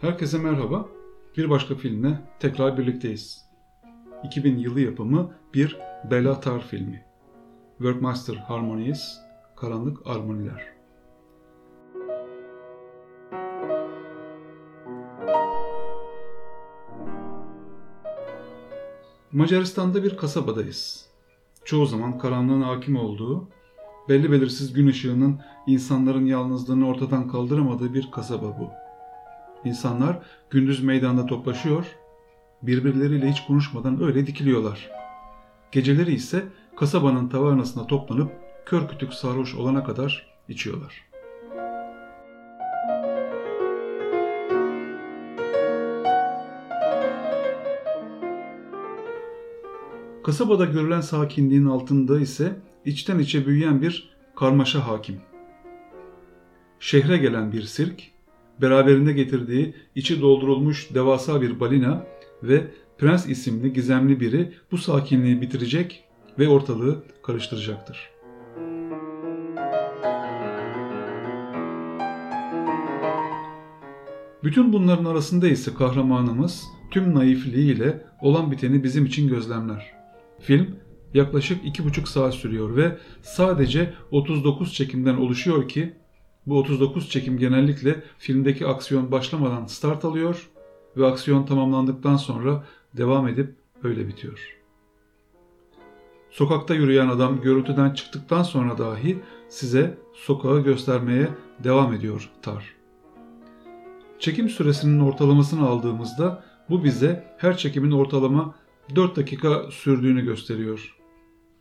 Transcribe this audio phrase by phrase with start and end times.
[0.00, 0.88] Herkese merhaba.
[1.36, 3.44] Bir başka filmle tekrar birlikteyiz.
[4.24, 5.78] 2000 yılı yapımı bir
[6.10, 7.06] Bela Tar filmi.
[7.78, 9.18] Workmaster Harmonies,
[9.56, 10.62] Karanlık Armoniler.
[19.32, 21.06] Macaristan'da bir kasabadayız.
[21.64, 23.48] Çoğu zaman karanlığın hakim olduğu,
[24.08, 28.89] belli belirsiz gün ışığının insanların yalnızlığını ortadan kaldıramadığı bir kasaba bu.
[29.64, 30.18] İnsanlar
[30.50, 31.86] gündüz meydanda toplaşıyor,
[32.62, 34.90] birbirleriyle hiç konuşmadan öyle dikiliyorlar.
[35.72, 36.44] Geceleri ise
[36.76, 38.32] kasabanın tavernasına toplanıp
[38.66, 41.10] kör kütük sarhoş olana kadar içiyorlar.
[50.24, 55.20] Kasabada görülen sakinliğin altında ise içten içe büyüyen bir karmaşa hakim.
[56.80, 58.02] Şehre gelen bir sirk,
[58.62, 62.06] beraberinde getirdiği içi doldurulmuş devasa bir balina
[62.42, 62.66] ve
[62.98, 66.04] Prens isimli gizemli biri bu sakinliği bitirecek
[66.38, 68.10] ve ortalığı karıştıracaktır.
[74.44, 79.92] Bütün bunların arasında ise kahramanımız tüm naifliğiyle olan biteni bizim için gözlemler.
[80.40, 80.76] Film
[81.14, 85.92] yaklaşık iki buçuk saat sürüyor ve sadece 39 çekimden oluşuyor ki
[86.46, 90.50] bu 39 çekim genellikle filmdeki aksiyon başlamadan start alıyor
[90.96, 92.64] ve aksiyon tamamlandıktan sonra
[92.96, 94.56] devam edip öyle bitiyor.
[96.30, 99.18] Sokakta yürüyen adam görüntüden çıktıktan sonra dahi
[99.48, 101.28] size sokağı göstermeye
[101.64, 102.74] devam ediyor Tar.
[104.18, 108.54] Çekim süresinin ortalamasını aldığımızda bu bize her çekimin ortalama
[108.94, 110.96] 4 dakika sürdüğünü gösteriyor.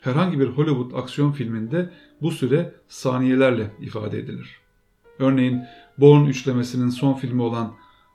[0.02, 1.90] Herhangi bir Hollywood aksiyon filminde
[2.22, 4.69] bu süre saniyelerle ifade edilir.
[5.20, 5.64] Örneğin
[5.98, 7.74] Bourne üçlemesinin son filmi olan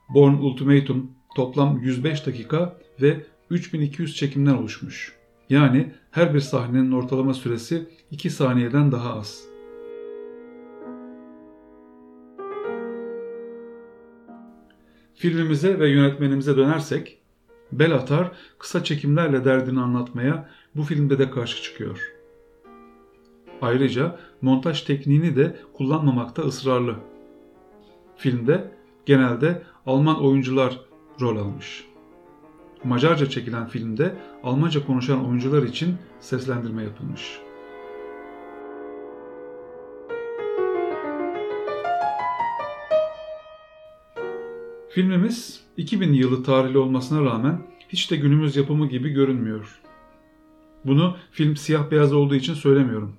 [0.09, 5.13] Bourne Ultimatum toplam 105 dakika ve 3200 çekimden oluşmuş.
[5.49, 9.43] Yani her bir sahnenin ortalama süresi 2 saniyeden daha az.
[15.15, 17.17] Filmimize ve yönetmenimize dönersek,
[17.71, 22.14] Belatar kısa çekimlerle derdini anlatmaya bu filmde de karşı çıkıyor.
[23.61, 26.95] Ayrıca montaj tekniğini de kullanmamakta ısrarlı.
[28.17, 28.71] Filmde
[29.05, 30.79] genelde Alman oyuncular
[31.21, 31.85] rol almış.
[32.83, 37.39] Macarca çekilen filmde Almanca konuşan oyuncular için seslendirme yapılmış.
[44.89, 49.81] Filmimiz 2000 yılı tarihli olmasına rağmen hiç de günümüz yapımı gibi görünmüyor.
[50.85, 53.15] Bunu film siyah beyaz olduğu için söylemiyorum.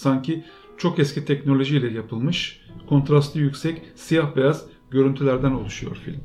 [0.00, 0.44] Sanki
[0.78, 6.20] çok eski teknolojiyle yapılmış, kontrastı yüksek siyah beyaz görüntülerden oluşuyor film.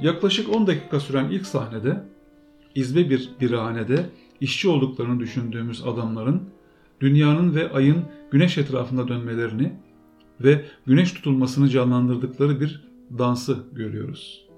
[0.00, 2.04] Yaklaşık 10 dakika süren ilk sahnede
[2.74, 6.42] izbe bir birahanede işçi olduklarını düşündüğümüz adamların
[7.00, 9.72] dünyanın ve ayın güneş etrafında dönmelerini
[10.40, 12.84] ve güneş tutulmasını canlandırdıkları bir
[13.18, 14.48] dansı görüyoruz.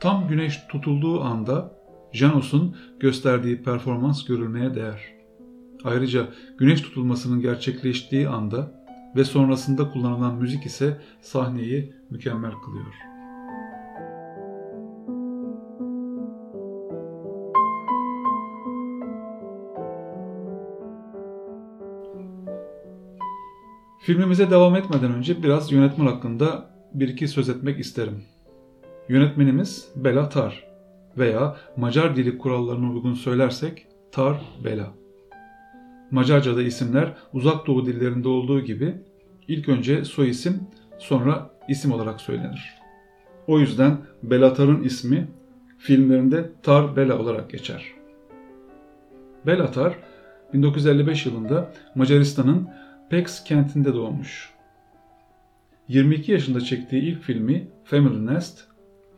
[0.00, 1.77] Tam güneş tutulduğu anda
[2.12, 5.00] Janos'un gösterdiği performans görülmeye değer.
[5.84, 8.84] Ayrıca güneş tutulmasının gerçekleştiği anda
[9.16, 12.94] ve sonrasında kullanılan müzik ise sahneyi mükemmel kılıyor.
[24.00, 28.24] Filmimize devam etmeden önce biraz yönetmen hakkında bir iki söz etmek isterim.
[29.08, 30.67] Yönetmenimiz Bela Tar
[31.18, 34.94] veya Macar dili kurallarına uygun söylersek Tar Bela.
[36.10, 38.94] Macarca'da isimler uzak doğu dillerinde olduğu gibi
[39.48, 40.60] ilk önce soy isim
[40.98, 42.74] sonra isim olarak söylenir.
[43.46, 45.28] O yüzden Belatar'ın ismi
[45.78, 47.84] filmlerinde Tar Bela olarak geçer.
[49.46, 49.94] Belatar
[50.52, 52.68] 1955 yılında Macaristan'ın
[53.10, 54.50] Pex kentinde doğmuş.
[55.88, 58.67] 22 yaşında çektiği ilk filmi Family Nest,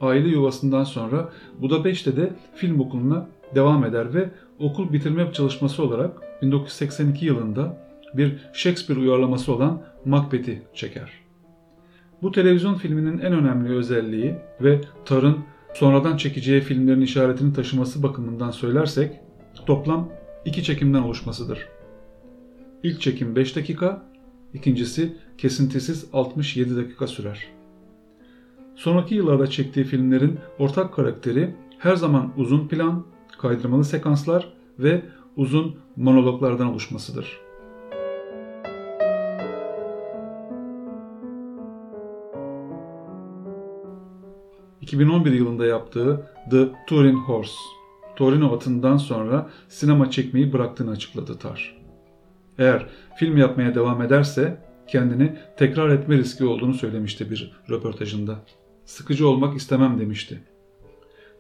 [0.00, 1.28] aile yuvasından sonra
[1.60, 7.76] Budapeşte de film okuluna devam eder ve okul bitirme çalışması olarak 1982 yılında
[8.14, 11.10] bir Shakespeare uyarlaması olan Macbeth'i çeker.
[12.22, 15.38] Bu televizyon filminin en önemli özelliği ve Tar'ın
[15.74, 19.12] sonradan çekeceği filmlerin işaretini taşıması bakımından söylersek
[19.66, 20.08] toplam
[20.44, 21.68] iki çekimden oluşmasıdır.
[22.82, 24.02] İlk çekim 5 dakika,
[24.54, 27.59] ikincisi kesintisiz 67 dakika sürer.
[28.80, 33.04] Sonraki yıllarda çektiği filmlerin ortak karakteri her zaman uzun plan,
[33.38, 35.02] kaydırmalı sekanslar ve
[35.36, 37.40] uzun monologlardan oluşmasıdır.
[44.80, 47.52] 2011 yılında yaptığı The Turin Horse,
[48.16, 51.76] Torino atından sonra sinema çekmeyi bıraktığını açıkladı Tar.
[52.58, 52.86] Eğer
[53.18, 58.38] film yapmaya devam ederse kendini tekrar etme riski olduğunu söylemişti bir röportajında.
[58.90, 60.40] Sıkıcı olmak istemem demişti.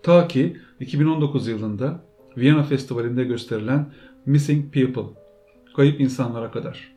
[0.02, 2.04] Ta ki 2019 yılında
[2.36, 3.92] Viyana Festivali'nde gösterilen
[4.26, 5.18] Missing People,
[5.76, 6.92] Kayıp insanlara kadar.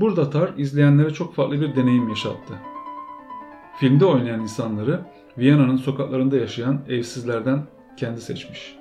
[0.00, 2.54] Burada Tar izleyenlere çok farklı bir deneyim yaşattı.
[3.80, 5.00] Filmde oynayan insanları
[5.38, 7.66] Viyana'nın sokaklarında yaşayan evsizlerden
[7.96, 8.76] kendi seçmiş.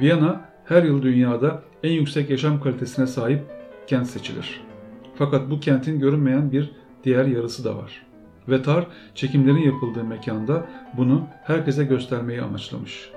[0.00, 3.42] Viyana her yıl dünyada en yüksek yaşam kalitesine sahip
[3.86, 4.60] kent seçilir.
[5.14, 6.70] Fakat bu kentin görünmeyen bir
[7.04, 8.05] diğer yarısı da var.
[8.48, 10.66] Ve Tar çekimlerin yapıldığı mekanda
[10.96, 13.10] bunu herkese göstermeyi amaçlamış.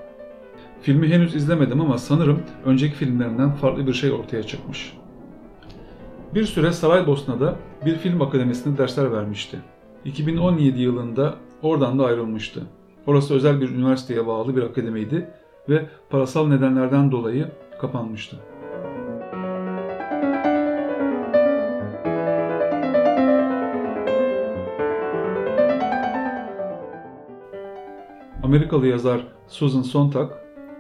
[0.82, 4.94] Filmi henüz izlemedim ama sanırım önceki filmlerinden farklı bir şey ortaya çıkmış.
[6.36, 7.56] Bir süre Saraybosna'da
[7.86, 9.58] bir film akademisinde dersler vermişti.
[10.06, 12.62] 2017 yılında oradan da ayrılmıştı.
[13.08, 15.30] Orası özel bir üniversiteye bağlı bir akademiydi
[15.70, 18.38] ve parasal nedenlerden dolayı kapanmıştı.
[28.50, 30.32] Amerikalı yazar Susan Sontag,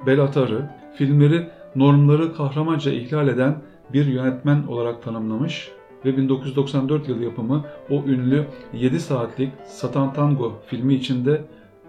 [0.06, 3.56] Bellatar'ı filmleri normları kahramanca ihlal eden
[3.94, 5.72] bir yönetmen olarak tanımlamış
[6.06, 11.42] ve 1994 yılı yapımı o ünlü 7 saatlik Satan Tango filmi içinde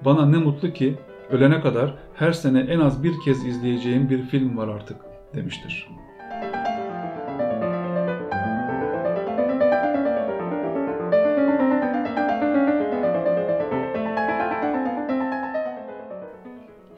[0.04, 0.98] bana ne mutlu ki
[1.30, 4.96] ölene kadar her sene en az bir kez izleyeceğim bir film var artık
[5.34, 5.88] demiştir.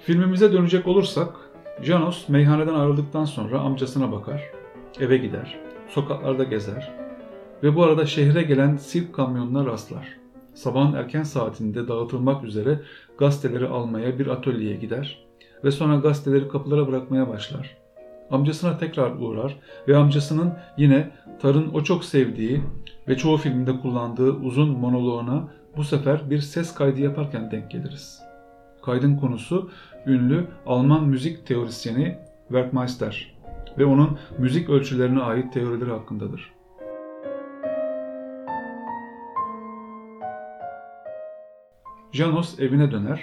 [0.07, 1.29] Filmimize dönecek olursak,
[1.83, 4.43] Janos meyhaneden ayrıldıktan sonra amcasına bakar,
[5.01, 5.59] eve gider,
[5.89, 6.93] sokaklarda gezer
[7.63, 10.09] ve bu arada şehre gelen sirk kamyonuna rastlar.
[10.55, 12.81] Sabahın erken saatinde dağıtılmak üzere
[13.19, 15.25] gazeteleri almaya bir atölyeye gider
[15.65, 17.77] ve sonra gazeteleri kapılara bırakmaya başlar.
[18.31, 19.57] Amcasına tekrar uğrar
[19.89, 21.11] ve amcasının yine
[21.43, 22.61] Tar'ın o çok sevdiği
[23.09, 28.22] ve çoğu filmde kullandığı uzun monoloğuna bu sefer bir ses kaydı yaparken denk geliriz.
[28.83, 29.71] Kaydın konusu
[30.07, 32.19] ünlü Alman müzik teorisyeni
[32.49, 33.35] Werkmeister
[33.79, 36.53] ve onun müzik ölçülerine ait teorileri hakkındadır.
[42.13, 43.21] Janos evine döner.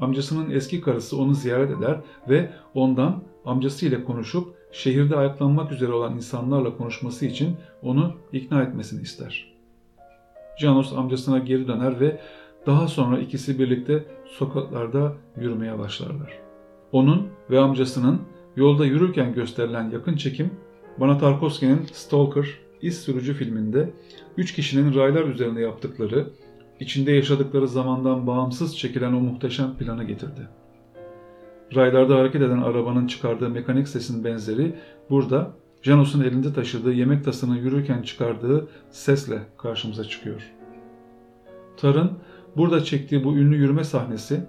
[0.00, 6.76] Amcasının eski karısı onu ziyaret eder ve ondan amcasıyla konuşup şehirde ayaklanmak üzere olan insanlarla
[6.76, 9.54] konuşması için onu ikna etmesini ister.
[10.58, 12.20] Janos amcasına geri döner ve
[12.66, 16.38] daha sonra ikisi birlikte sokaklarda yürümeye başlarlar.
[16.92, 18.20] Onun ve amcasının
[18.56, 20.50] yolda yürürken gösterilen yakın çekim
[21.00, 22.46] Bana Tarkovski'nin Stalker,
[22.82, 23.90] İz Sürücü filminde
[24.36, 26.26] üç kişinin raylar üzerinde yaptıkları,
[26.80, 30.48] içinde yaşadıkları zamandan bağımsız çekilen o muhteşem planı getirdi.
[31.74, 34.74] Raylarda hareket eden arabanın çıkardığı mekanik sesin benzeri
[35.10, 35.52] burada
[35.82, 40.52] Janos'un elinde taşıdığı yemek tasını yürürken çıkardığı sesle karşımıza çıkıyor.
[41.76, 42.10] Tar'ın
[42.56, 44.40] Burada çektiği bu ünlü yürüme sahnesi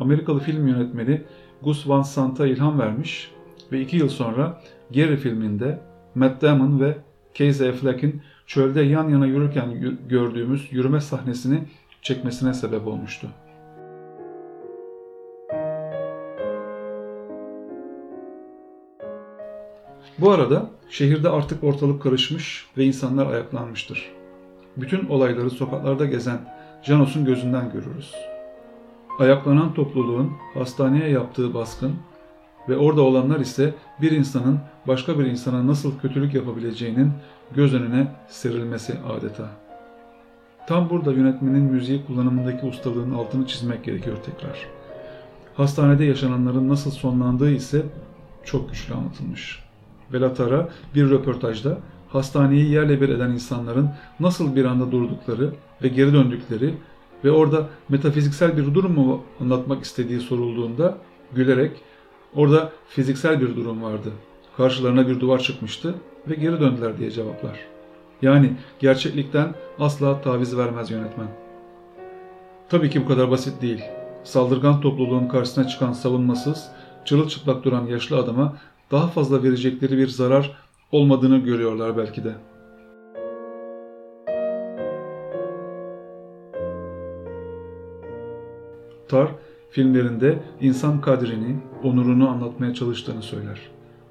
[0.00, 1.22] Amerikalı film yönetmeni
[1.62, 3.32] Gus Van Sant'a ilham vermiş
[3.72, 4.60] ve iki yıl sonra
[4.94, 5.80] Gary filminde
[6.14, 6.98] Matt Damon ve
[7.34, 11.62] Casey Affleck'in çölde yan yana yürürken gördüğümüz yürüme sahnesini
[12.02, 13.28] çekmesine sebep olmuştu.
[20.18, 24.12] Bu arada şehirde artık ortalık karışmış ve insanlar ayaklanmıştır.
[24.76, 26.38] Bütün olayları sokaklarda gezen
[26.82, 28.14] Janos'un gözünden görürüz.
[29.18, 31.94] Ayaklanan topluluğun hastaneye yaptığı baskın
[32.68, 37.12] ve orada olanlar ise bir insanın başka bir insana nasıl kötülük yapabileceğinin
[37.54, 39.48] göz önüne serilmesi adeta.
[40.66, 44.66] Tam burada yönetmenin müziği kullanımındaki ustalığın altını çizmek gerekiyor tekrar.
[45.54, 47.82] Hastanede yaşananların nasıl sonlandığı ise
[48.44, 49.64] çok güçlü anlatılmış.
[50.12, 55.50] Belatara bir röportajda hastaneyi yerle bir eden insanların nasıl bir anda durdukları
[55.82, 56.74] ve geri döndükleri
[57.24, 60.98] ve orada metafiziksel bir durum mu anlatmak istediği sorulduğunda
[61.34, 61.72] gülerek
[62.34, 64.12] orada fiziksel bir durum vardı.
[64.56, 65.94] Karşılarına bir duvar çıkmıştı
[66.28, 67.58] ve geri döndüler diye cevaplar.
[68.22, 71.28] Yani gerçeklikten asla taviz vermez yönetmen.
[72.68, 73.84] Tabii ki bu kadar basit değil.
[74.24, 76.68] Saldırgan topluluğun karşısına çıkan savunmasız,
[77.04, 78.56] çırılçıplak duran yaşlı adama
[78.90, 80.56] daha fazla verecekleri bir zarar
[80.92, 82.34] olmadığını görüyorlar belki de.
[89.08, 89.28] Tar
[89.70, 93.60] filmlerinde insan kadrini, onurunu anlatmaya çalıştığını söyler.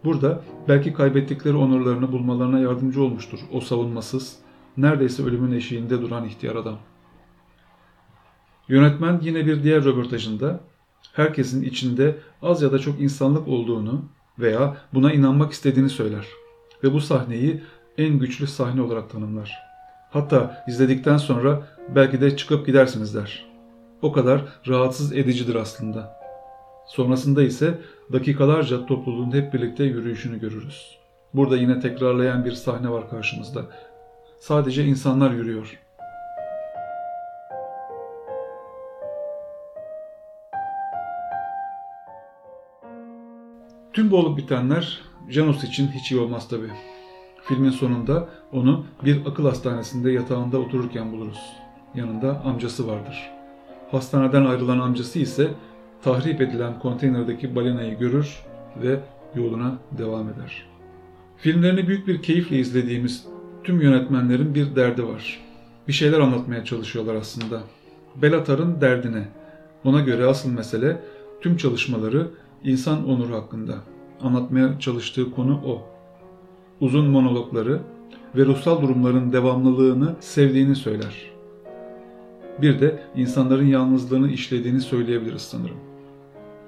[0.04, 4.40] Burada belki kaybettikleri onurlarını bulmalarına yardımcı olmuştur o savunmasız,
[4.78, 6.78] neredeyse ölümün eşiğinde duran ihtiyar adam.
[8.68, 10.60] Yönetmen yine bir diğer röportajında
[11.14, 14.06] herkesin içinde az ya da çok insanlık olduğunu
[14.40, 16.28] veya buna inanmak istediğini söyler
[16.84, 17.64] ve bu sahneyi
[17.98, 19.68] en güçlü sahne olarak tanımlar.
[20.10, 23.46] Hatta izledikten sonra belki de çıkıp gidersiniz der.
[24.02, 26.18] O kadar rahatsız edicidir aslında.
[26.88, 27.80] Sonrasında ise
[28.14, 30.98] dakikalarca topluluğun hep birlikte yürüyüşünü görürüz.
[31.34, 33.66] Burada yine tekrarlayan bir sahne var karşımızda.
[34.40, 35.80] Sadece insanlar yürüyor.
[43.94, 46.68] Tüm bu olup bitenler Janus için hiç iyi olmaz tabi.
[47.44, 51.40] Filmin sonunda onu bir akıl hastanesinde yatağında otururken buluruz.
[51.96, 53.32] Yanında amcası vardır.
[53.92, 55.52] Hastaneden ayrılan amcası ise
[56.02, 58.44] tahrip edilen konteynerdeki balinayı görür
[58.82, 59.00] ve
[59.36, 60.66] yoluna devam eder.
[61.38, 63.28] Filmlerini büyük bir keyifle izlediğimiz
[63.64, 65.40] tüm yönetmenlerin bir derdi var.
[65.88, 67.62] Bir şeyler anlatmaya çalışıyorlar aslında.
[68.16, 69.28] Belatar'ın derdine.
[69.84, 71.02] Ona göre asıl mesele
[71.42, 72.28] tüm çalışmaları
[72.64, 73.76] insan onuru hakkında.
[74.22, 75.82] Anlatmaya çalıştığı konu o.
[76.82, 77.82] Uzun monologları
[78.36, 81.32] ve ruhsal durumların devamlılığını sevdiğini söyler.
[82.62, 85.78] Bir de insanların yalnızlığını işlediğini söyleyebiliriz sanırım.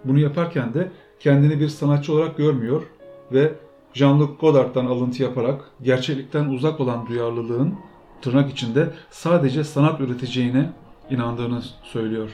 [0.06, 2.84] Bunu yaparken de kendini bir sanatçı olarak görmüyor
[3.32, 3.54] ve
[3.94, 7.74] Jean-Luc Godard'dan alıntı yaparak gerçeklikten uzak olan duyarlılığın
[8.22, 10.70] tırnak içinde sadece sanat üreteceğine
[11.10, 12.30] inandığını söylüyor.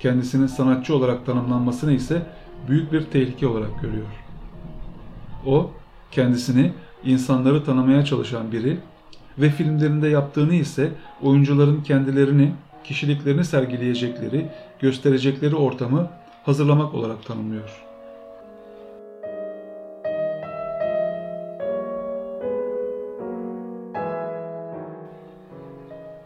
[0.00, 2.22] Kendisinin sanatçı olarak tanımlanmasını ise
[2.68, 4.27] büyük bir tehlike olarak görüyor.
[5.46, 5.70] O
[6.10, 6.72] kendisini
[7.04, 8.78] insanları tanımaya çalışan biri
[9.38, 10.92] ve filmlerinde yaptığını ise
[11.22, 12.52] oyuncuların kendilerini,
[12.84, 14.46] kişiliklerini sergileyecekleri,
[14.80, 16.10] gösterecekleri ortamı
[16.44, 17.88] hazırlamak olarak tanımlıyor.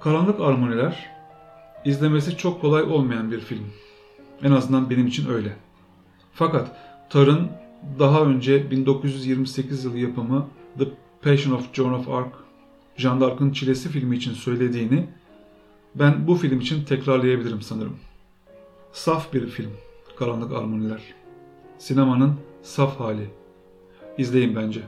[0.00, 1.11] Karanlık Armoniler
[1.85, 3.66] izlemesi çok kolay olmayan bir film.
[4.42, 5.52] En azından benim için öyle.
[6.33, 6.76] Fakat
[7.11, 7.49] Tar'ın
[7.99, 10.47] daha önce 1928 yılı yapımı
[10.79, 10.85] The
[11.23, 12.31] Passion of Joan of Arc,
[12.97, 15.07] Jean d'Arc'ın Çilesi filmi için söylediğini
[15.95, 17.97] ben bu film için tekrarlayabilirim sanırım.
[18.93, 19.71] Saf bir film,
[20.19, 21.03] Karanlık Armoniler.
[21.79, 23.31] Sinemanın saf hali.
[24.19, 24.81] İzleyin bence.